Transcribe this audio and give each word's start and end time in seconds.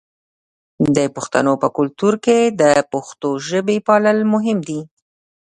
د 0.95 0.97
پښتنو 1.15 1.53
په 1.61 1.67
کلتور 1.77 2.13
کې 2.25 2.39
د 2.61 2.63
پښتو 2.91 3.29
ژبې 3.47 3.77
پالل 3.87 4.17
مهم 4.33 4.57
دي. 4.67 4.79